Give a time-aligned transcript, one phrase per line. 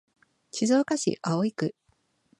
[0.49, 1.75] 静岡市葵区